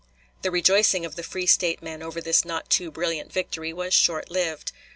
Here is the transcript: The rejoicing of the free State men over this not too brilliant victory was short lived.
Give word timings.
The 0.41 0.49
rejoicing 0.49 1.05
of 1.05 1.15
the 1.15 1.21
free 1.21 1.45
State 1.45 1.83
men 1.83 2.01
over 2.01 2.21
this 2.21 2.43
not 2.43 2.71
too 2.71 2.89
brilliant 2.89 3.31
victory 3.31 3.71
was 3.71 3.93
short 3.93 4.31
lived. 4.31 4.71